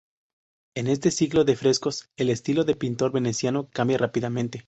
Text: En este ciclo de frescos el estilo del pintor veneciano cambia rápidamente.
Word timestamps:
En 0.75 0.87
este 0.87 1.11
ciclo 1.11 1.43
de 1.43 1.55
frescos 1.55 2.09
el 2.17 2.31
estilo 2.31 2.63
del 2.63 2.79
pintor 2.79 3.11
veneciano 3.11 3.69
cambia 3.69 3.99
rápidamente. 3.99 4.59